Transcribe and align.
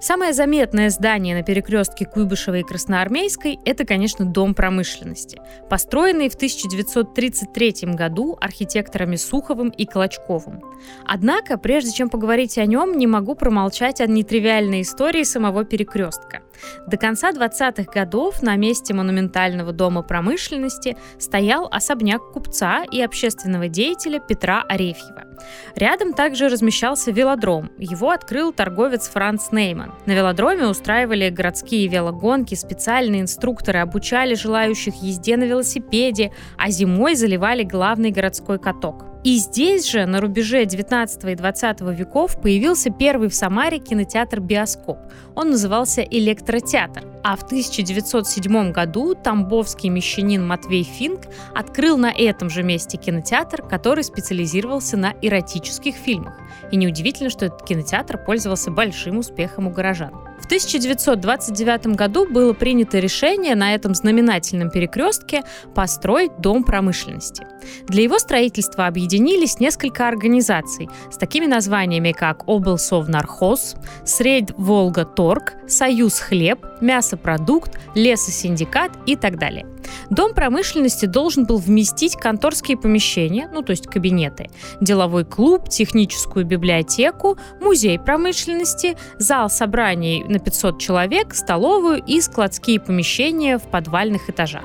Самое 0.00 0.32
заметное 0.32 0.90
здание 0.90 1.36
на 1.36 1.42
перекрестке 1.42 2.06
Куйбышева 2.06 2.56
и 2.56 2.62
Красноармейской– 2.62 3.60
это, 3.64 3.84
конечно, 3.84 4.24
Дом 4.24 4.54
промышленности, 4.54 5.40
построенный 5.70 6.28
в 6.28 6.34
1933 6.34 7.74
году 7.94 8.36
архитекторами 8.40 9.16
Суховым 9.16 9.68
и 9.68 9.86
Колочковым. 9.86 10.60
Однако, 11.06 11.56
прежде 11.56 11.92
чем 11.92 12.10
поговорить 12.10 12.58
о 12.58 12.66
нем, 12.66 12.98
не 12.98 13.06
могу 13.06 13.34
промолчать 13.36 14.00
о 14.00 14.06
нетривиальной 14.06 14.82
истории 14.82 15.22
самого 15.22 15.64
перекрестка. 15.64 16.41
До 16.86 16.96
конца 16.96 17.30
20-х 17.30 17.90
годов 17.92 18.42
на 18.42 18.56
месте 18.56 18.94
монументального 18.94 19.72
дома 19.72 20.02
промышленности 20.02 20.96
стоял 21.18 21.68
особняк 21.70 22.32
купца 22.32 22.84
и 22.90 23.00
общественного 23.00 23.68
деятеля 23.68 24.20
Петра 24.20 24.64
Арефьева. 24.68 25.24
Рядом 25.74 26.12
также 26.12 26.48
размещался 26.48 27.10
велодром. 27.10 27.70
Его 27.78 28.10
открыл 28.10 28.52
торговец 28.52 29.08
Франц 29.08 29.50
Нейман. 29.50 29.94
На 30.06 30.12
велодроме 30.12 30.66
устраивали 30.66 31.30
городские 31.30 31.88
велогонки, 31.88 32.54
специальные 32.54 33.22
инструкторы 33.22 33.80
обучали 33.80 34.34
желающих 34.34 34.94
езде 35.02 35.36
на 35.36 35.44
велосипеде, 35.44 36.32
а 36.56 36.70
зимой 36.70 37.14
заливали 37.14 37.62
главный 37.62 38.10
городской 38.10 38.58
каток. 38.58 39.11
И 39.24 39.36
здесь 39.36 39.88
же, 39.88 40.04
на 40.04 40.20
рубеже 40.20 40.64
19 40.64 41.24
и 41.24 41.34
20 41.36 41.80
веков, 41.80 42.40
появился 42.40 42.90
первый 42.90 43.28
в 43.28 43.34
Самаре 43.34 43.78
кинотеатр 43.78 44.40
«Биоскоп». 44.40 44.98
Он 45.36 45.50
назывался 45.50 46.02
«Электротеатр». 46.02 47.04
А 47.22 47.36
в 47.36 47.44
1907 47.44 48.72
году 48.72 49.14
тамбовский 49.14 49.90
мещанин 49.90 50.44
Матвей 50.44 50.82
Финк 50.82 51.20
открыл 51.54 51.96
на 51.96 52.10
этом 52.10 52.50
же 52.50 52.64
месте 52.64 52.96
кинотеатр, 52.96 53.62
который 53.62 54.02
специализировался 54.02 54.96
на 54.96 55.14
эротических 55.22 55.94
фильмах. 55.94 56.40
И 56.72 56.76
неудивительно, 56.76 57.30
что 57.30 57.46
этот 57.46 57.62
кинотеатр 57.64 58.18
пользовался 58.18 58.72
большим 58.72 59.18
успехом 59.18 59.68
у 59.68 59.70
горожан. 59.70 60.31
В 60.42 60.46
1929 60.46 61.94
году 61.94 62.26
было 62.28 62.52
принято 62.52 62.98
решение 62.98 63.54
на 63.54 63.74
этом 63.74 63.94
знаменательном 63.94 64.70
перекрестке 64.70 65.42
построить 65.74 66.32
дом 66.38 66.64
промышленности. 66.64 67.46
Для 67.86 68.02
его 68.02 68.18
строительства 68.18 68.86
объединились 68.86 69.60
несколько 69.60 70.08
организаций 70.08 70.90
с 71.10 71.16
такими 71.16 71.46
названиями, 71.46 72.10
как 72.10 72.48
Облсовнархоз, 72.48 73.76
Средь 74.04 74.50
Волга 74.56 75.04
Торг, 75.04 75.54
Союз 75.68 76.18
Хлеб, 76.18 76.58
Мясопродукт, 76.80 77.78
Лесосиндикат 77.94 78.90
и 79.06 79.14
так 79.14 79.38
далее. 79.38 79.71
Дом 80.10 80.34
промышленности 80.34 81.06
должен 81.06 81.44
был 81.44 81.58
вместить 81.58 82.16
конторские 82.16 82.76
помещения, 82.76 83.48
ну 83.52 83.62
то 83.62 83.70
есть 83.70 83.86
кабинеты, 83.86 84.50
деловой 84.80 85.24
клуб, 85.24 85.68
техническую 85.68 86.44
библиотеку, 86.44 87.38
музей 87.60 87.98
промышленности, 87.98 88.96
зал 89.18 89.50
собраний 89.50 90.24
на 90.24 90.38
500 90.38 90.78
человек, 90.78 91.34
столовую 91.34 92.02
и 92.04 92.20
складские 92.20 92.80
помещения 92.80 93.58
в 93.58 93.62
подвальных 93.62 94.28
этажах. 94.28 94.62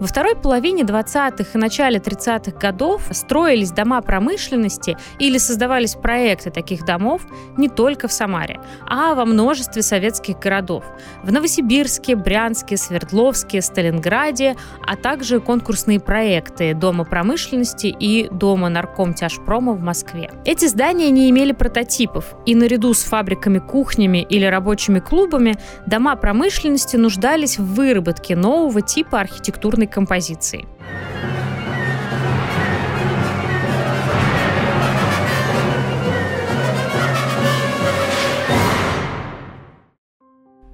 Во 0.00 0.06
второй 0.06 0.34
половине 0.34 0.82
20-х 0.82 1.44
и 1.52 1.58
начале 1.58 1.98
30-х 1.98 2.58
годов 2.58 3.02
строились 3.10 3.70
дома 3.70 4.00
промышленности 4.00 4.96
или 5.18 5.36
создавались 5.36 5.94
проекты 5.94 6.50
таких 6.50 6.86
домов 6.86 7.20
не 7.58 7.68
только 7.68 8.08
в 8.08 8.12
Самаре, 8.12 8.60
а 8.88 9.14
во 9.14 9.26
множестве 9.26 9.82
советских 9.82 10.38
городов. 10.38 10.84
В 11.22 11.30
Новосибирске, 11.30 12.16
Брянске, 12.16 12.78
Свердловске, 12.78 13.60
Сталинграде, 13.60 14.56
а 14.86 14.96
также 14.96 15.38
конкурсные 15.38 16.00
проекты 16.00 16.72
Дома 16.72 17.04
промышленности 17.04 17.88
и 17.88 18.26
Дома 18.30 18.70
наркомтяжпрома 18.70 19.74
в 19.74 19.82
Москве. 19.82 20.30
Эти 20.46 20.64
здания 20.64 21.10
не 21.10 21.28
имели 21.28 21.52
прототипов, 21.52 22.34
и 22.46 22.54
наряду 22.54 22.94
с 22.94 23.02
фабриками-кухнями 23.02 24.22
или 24.22 24.46
рабочими 24.46 24.98
клубами 24.98 25.58
дома 25.86 26.16
промышленности 26.16 26.96
нуждались 26.96 27.58
в 27.58 27.74
выработке 27.74 28.34
нового 28.34 28.80
типа 28.80 29.20
архитектурной 29.20 29.89
композиции. 29.90 30.66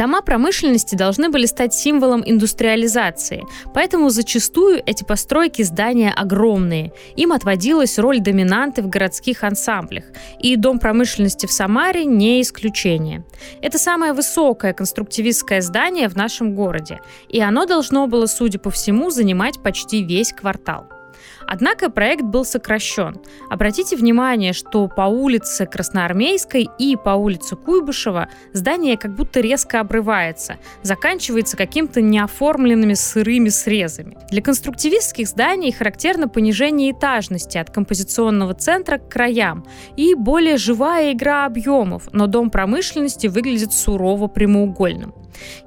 Дома 0.00 0.22
промышленности 0.22 0.94
должны 0.94 1.28
были 1.28 1.44
стать 1.44 1.74
символом 1.74 2.22
индустриализации, 2.24 3.44
поэтому 3.74 4.08
зачастую 4.08 4.82
эти 4.86 5.04
постройки 5.04 5.60
здания 5.60 6.10
огромные. 6.10 6.94
Им 7.16 7.34
отводилась 7.34 7.98
роль 7.98 8.20
доминанты 8.20 8.80
в 8.80 8.88
городских 8.88 9.44
ансамблях, 9.44 10.04
и 10.38 10.56
Дом 10.56 10.78
промышленности 10.78 11.44
в 11.44 11.52
Самаре 11.52 12.06
не 12.06 12.40
исключение. 12.40 13.26
Это 13.60 13.76
самое 13.76 14.14
высокое 14.14 14.72
конструктивистское 14.72 15.60
здание 15.60 16.08
в 16.08 16.16
нашем 16.16 16.54
городе, 16.54 17.00
и 17.28 17.38
оно 17.38 17.66
должно 17.66 18.06
было, 18.06 18.24
судя 18.24 18.58
по 18.58 18.70
всему, 18.70 19.10
занимать 19.10 19.62
почти 19.62 20.02
весь 20.02 20.32
квартал. 20.32 20.86
Однако 21.50 21.90
проект 21.90 22.22
был 22.22 22.44
сокращен. 22.44 23.16
Обратите 23.50 23.96
внимание, 23.96 24.52
что 24.52 24.86
по 24.86 25.02
улице 25.02 25.66
Красноармейской 25.66 26.68
и 26.78 26.96
по 26.96 27.10
улице 27.10 27.56
Куйбышева 27.56 28.28
здание 28.52 28.96
как 28.96 29.16
будто 29.16 29.40
резко 29.40 29.80
обрывается, 29.80 30.58
заканчивается 30.82 31.56
каким-то 31.56 32.00
неоформленными 32.00 32.94
сырыми 32.94 33.48
срезами. 33.48 34.16
Для 34.30 34.42
конструктивистских 34.42 35.26
зданий 35.26 35.72
характерно 35.72 36.28
понижение 36.28 36.92
этажности 36.92 37.58
от 37.58 37.70
композиционного 37.70 38.54
центра 38.54 38.98
к 38.98 39.08
краям 39.08 39.66
и 39.96 40.14
более 40.14 40.56
живая 40.56 41.12
игра 41.12 41.46
объемов, 41.46 42.04
но 42.12 42.28
дом 42.28 42.50
промышленности 42.50 43.26
выглядит 43.26 43.72
сурово 43.72 44.28
прямоугольным. 44.28 45.14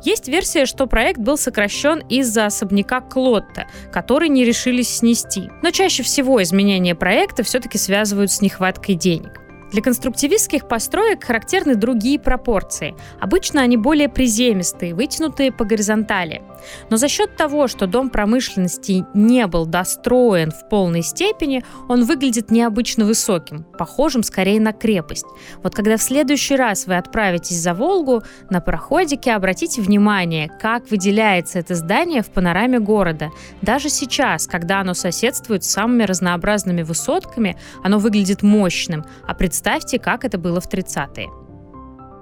Есть 0.03 0.27
версия, 0.27 0.65
что 0.65 0.87
проект 0.87 1.19
был 1.19 1.37
сокращен 1.37 1.99
из-за 2.09 2.45
особняка 2.45 3.01
Клотта, 3.01 3.67
который 3.91 4.29
не 4.29 4.45
решились 4.45 4.97
снести. 4.97 5.49
Но 5.61 5.71
чаще 5.73 6.03
всего 6.03 6.41
изменения 6.41 6.95
проекта 6.95 7.43
все-таки 7.43 7.77
связывают 7.77 8.31
с 8.31 8.41
нехваткой 8.41 8.95
денег. 8.95 9.41
Для 9.71 9.81
конструктивистских 9.81 10.67
построек 10.67 11.23
характерны 11.23 11.73
другие 11.73 12.19
пропорции. 12.19 12.95
Обычно 13.19 13.61
они 13.61 13.75
более 13.75 14.07
приземистые, 14.07 14.93
вытянутые 14.93 15.51
по 15.51 15.65
горизонтали. 15.65 16.43
Но 16.89 16.97
за 16.97 17.07
счет 17.07 17.35
того, 17.35 17.67
что 17.67 17.87
дом 17.87 18.09
промышленности 18.09 19.05
не 19.13 19.47
был 19.47 19.65
достроен 19.65 20.51
в 20.51 20.69
полной 20.69 21.01
степени, 21.01 21.63
он 21.89 22.05
выглядит 22.05 22.51
необычно 22.51 23.05
высоким, 23.05 23.65
похожим 23.77 24.23
скорее 24.23 24.59
на 24.59 24.73
крепость. 24.73 25.25
Вот 25.61 25.75
когда 25.75 25.97
в 25.97 26.01
следующий 26.01 26.55
раз 26.55 26.87
вы 26.87 26.97
отправитесь 26.97 27.61
за 27.61 27.73
Волгу, 27.73 28.23
на 28.49 28.61
проходике 28.61 29.33
обратите 29.33 29.81
внимание, 29.81 30.49
как 30.61 30.89
выделяется 30.89 31.59
это 31.59 31.75
здание 31.75 32.21
в 32.21 32.29
панораме 32.29 32.79
города. 32.79 33.29
Даже 33.61 33.89
сейчас, 33.89 34.47
когда 34.47 34.81
оно 34.81 34.93
соседствует 34.93 35.63
с 35.63 35.71
самыми 35.71 36.03
разнообразными 36.03 36.83
высотками, 36.83 37.57
оно 37.83 37.99
выглядит 37.99 38.43
мощным, 38.43 39.05
а 39.27 39.33
представьте 39.33 39.99
как 39.99 40.25
это 40.25 40.37
было 40.37 40.61
в 40.61 40.71
30-е. 40.71 41.42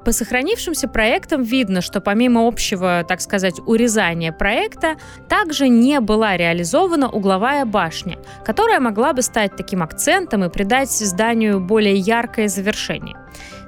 По 0.03 0.11
сохранившимся 0.11 0.87
проектам 0.87 1.43
видно, 1.43 1.81
что 1.81 2.01
помимо 2.01 2.47
общего, 2.47 3.05
так 3.07 3.21
сказать, 3.21 3.59
урезания 3.65 4.31
проекта, 4.31 4.95
также 5.29 5.67
не 5.67 5.99
была 5.99 6.37
реализована 6.37 7.07
угловая 7.07 7.65
башня, 7.65 8.17
которая 8.43 8.79
могла 8.79 9.13
бы 9.13 9.21
стать 9.21 9.55
таким 9.55 9.83
акцентом 9.83 10.43
и 10.43 10.49
придать 10.49 10.89
зданию 10.89 11.59
более 11.59 11.95
яркое 11.95 12.47
завершение. 12.47 13.15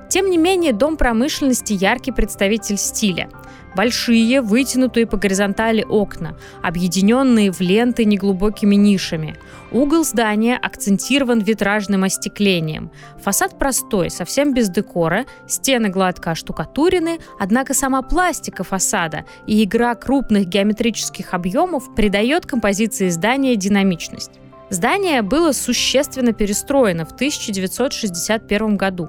Тем 0.10 0.30
не 0.30 0.38
менее, 0.38 0.74
дом 0.74 0.98
промышленности 0.98 1.74
яркий 1.74 2.12
представитель 2.12 2.78
стиля. 2.78 3.30
Большие, 3.76 4.42
вытянутые 4.42 5.08
по 5.08 5.18
горизонтали 5.18 5.84
окна, 5.84 6.38
объединенные 6.62 7.52
в 7.52 7.60
ленты 7.60 8.06
неглубокими 8.06 8.76
нишами. 8.76 9.36
Угол 9.72 10.04
здания 10.04 10.58
акцентирован 10.58 11.40
витражным 11.40 12.04
остеклением. 12.04 12.92
Фасад 13.24 13.58
простой, 13.58 14.12
совсем 14.12 14.54
без 14.54 14.70
декора, 14.70 15.26
стены 15.48 15.90
гладко 15.90 16.32
оштукатурены, 16.32 17.20
однако 17.40 17.74
сама 17.74 18.04
пластика 18.04 18.64
фасада 18.64 19.26
и 19.48 19.64
игра 19.64 19.96
крупных 19.96 20.48
геометрических 20.48 21.34
объемов 21.34 21.96
придает 21.96 22.46
композиции 22.46 23.10
здания 23.10 23.56
динамичность. 23.56 24.43
Здание 24.74 25.22
было 25.22 25.52
существенно 25.52 26.34
перестроено 26.34 27.06
в 27.06 27.12
1961 27.12 28.76
году. 28.76 29.08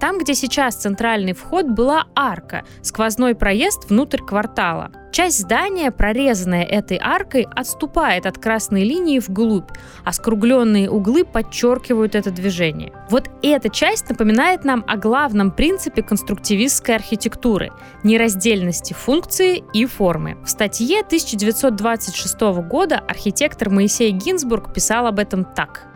Там, 0.00 0.18
где 0.18 0.34
сейчас 0.34 0.74
центральный 0.74 1.34
вход, 1.34 1.66
была 1.66 2.06
арка, 2.16 2.64
сквозной 2.82 3.36
проезд 3.36 3.88
внутрь 3.88 4.18
квартала– 4.18 4.90
Часть 5.14 5.42
здания, 5.42 5.92
прорезанная 5.92 6.64
этой 6.64 6.98
аркой, 7.00 7.46
отступает 7.54 8.26
от 8.26 8.38
красной 8.38 8.82
линии 8.82 9.20
вглубь, 9.20 9.70
а 10.04 10.12
скругленные 10.12 10.90
углы 10.90 11.24
подчеркивают 11.24 12.16
это 12.16 12.32
движение. 12.32 12.92
Вот 13.10 13.30
эта 13.40 13.68
часть 13.68 14.10
напоминает 14.10 14.64
нам 14.64 14.84
о 14.88 14.96
главном 14.96 15.52
принципе 15.52 16.02
конструктивистской 16.02 16.96
архитектуры– 16.96 17.70
нераздельности 18.02 18.92
функции 18.92 19.62
и 19.72 19.86
формы. 19.86 20.36
В 20.44 20.50
статье 20.50 21.02
1926 21.02 22.40
года 22.68 22.98
архитектор 22.98 23.70
Моисей 23.70 24.10
Гинзбург 24.10 24.74
писал 24.74 25.06
об 25.06 25.20
этом 25.20 25.44
так– 25.44 25.86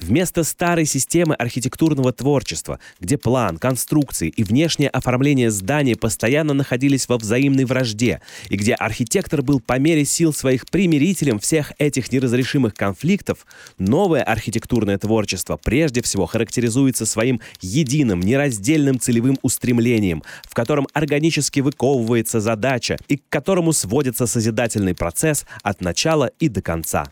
Вместо 0.00 0.44
старой 0.44 0.86
системы 0.86 1.34
архитектурного 1.34 2.12
творчества, 2.12 2.78
где 3.00 3.18
план, 3.18 3.58
конструкции 3.58 4.28
и 4.28 4.44
внешнее 4.44 4.88
оформление 4.90 5.50
здания 5.50 5.96
постоянно 5.96 6.54
находились 6.54 7.08
во 7.08 7.18
взаимной 7.18 7.64
вражде, 7.64 8.20
и 8.48 8.56
где 8.56 8.74
архитектор 8.74 9.42
был 9.42 9.60
по 9.60 9.78
мере 9.78 10.04
сил 10.04 10.32
своих 10.32 10.66
примирителем 10.66 11.40
всех 11.40 11.72
этих 11.78 12.12
неразрешимых 12.12 12.74
конфликтов, 12.74 13.44
новое 13.78 14.22
архитектурное 14.22 14.98
творчество 14.98 15.56
прежде 15.56 16.00
всего 16.02 16.26
характеризуется 16.26 17.04
своим 17.04 17.40
единым, 17.60 18.20
нераздельным 18.20 19.00
целевым 19.00 19.36
устремлением, 19.42 20.22
в 20.44 20.54
котором 20.54 20.86
органически 20.92 21.60
выковывается 21.60 22.40
задача 22.40 22.98
и 23.08 23.16
к 23.16 23.22
которому 23.28 23.72
сводится 23.72 24.26
созидательный 24.26 24.94
процесс 24.94 25.44
от 25.62 25.80
начала 25.80 26.30
и 26.38 26.48
до 26.48 26.62
конца. 26.62 27.10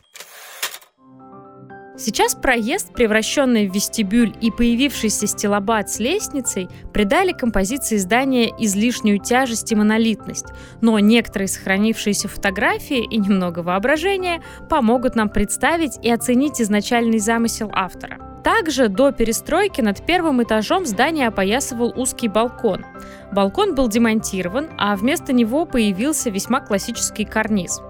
Сейчас 1.98 2.34
проезд, 2.34 2.92
превращенный 2.92 3.68
в 3.68 3.74
вестибюль 3.74 4.34
и 4.42 4.50
появившийся 4.50 5.26
стилобат 5.26 5.88
с 5.88 5.98
лестницей, 5.98 6.68
придали 6.92 7.32
композиции 7.32 7.96
здания 7.96 8.52
излишнюю 8.58 9.18
тяжесть 9.18 9.72
и 9.72 9.74
монолитность, 9.74 10.46
но 10.82 10.98
некоторые 10.98 11.48
сохранившиеся 11.48 12.28
фотографии 12.28 13.02
и 13.02 13.16
немного 13.16 13.60
воображения 13.60 14.42
помогут 14.68 15.14
нам 15.16 15.30
представить 15.30 15.98
и 16.02 16.10
оценить 16.10 16.60
изначальный 16.60 17.18
замысел 17.18 17.70
автора. 17.72 18.35
Также 18.46 18.88
до 18.88 19.10
перестройки 19.10 19.80
над 19.80 20.06
первым 20.06 20.40
этажом 20.40 20.86
здание 20.86 21.26
опоясывал 21.26 21.92
узкий 21.96 22.28
балкон. 22.28 22.86
Балкон 23.32 23.74
был 23.74 23.88
демонтирован, 23.88 24.68
а 24.78 24.94
вместо 24.94 25.32
него 25.32 25.66
появился 25.66 26.30
весьма 26.30 26.60
классический 26.60 27.24
карниз. 27.24 27.80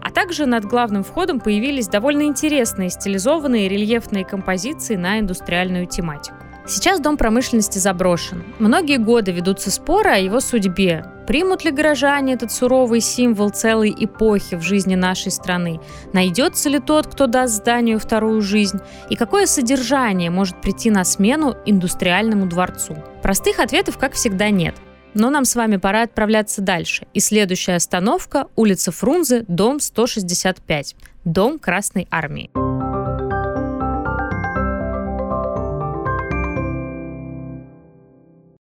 А 0.00 0.10
также 0.10 0.46
над 0.46 0.64
главным 0.64 1.04
входом 1.04 1.38
появились 1.38 1.88
довольно 1.88 2.22
интересные 2.22 2.88
стилизованные 2.88 3.68
рельефные 3.68 4.24
композиции 4.24 4.96
на 4.96 5.20
индустриальную 5.20 5.84
тематику. 5.84 6.45
Сейчас 6.68 6.98
дом 6.98 7.16
промышленности 7.16 7.78
заброшен. 7.78 8.42
Многие 8.58 8.98
годы 8.98 9.30
ведутся 9.30 9.70
споры 9.70 10.10
о 10.10 10.16
его 10.16 10.40
судьбе. 10.40 11.04
Примут 11.26 11.64
ли 11.64 11.70
горожане 11.70 12.34
этот 12.34 12.50
суровый 12.50 13.00
символ 13.00 13.50
целой 13.50 13.94
эпохи 13.96 14.56
в 14.56 14.62
жизни 14.62 14.96
нашей 14.96 15.30
страны? 15.30 15.80
Найдется 16.12 16.68
ли 16.68 16.80
тот, 16.80 17.06
кто 17.06 17.28
даст 17.28 17.54
зданию 17.54 18.00
вторую 18.00 18.42
жизнь? 18.42 18.80
И 19.10 19.16
какое 19.16 19.46
содержание 19.46 20.30
может 20.30 20.60
прийти 20.60 20.90
на 20.90 21.04
смену 21.04 21.54
индустриальному 21.66 22.46
дворцу? 22.46 22.96
Простых 23.22 23.60
ответов, 23.60 23.96
как 23.96 24.14
всегда, 24.14 24.50
нет. 24.50 24.74
Но 25.14 25.30
нам 25.30 25.44
с 25.44 25.54
вами 25.54 25.76
пора 25.76 26.02
отправляться 26.02 26.62
дальше. 26.62 27.06
И 27.14 27.20
следующая 27.20 27.76
остановка– 27.76 28.48
улица 28.56 28.90
Фрунзе, 28.90 29.44
дом 29.48 29.78
165, 29.78 30.96
дом 31.24 31.58
Красной 31.58 32.08
Армии. 32.10 32.50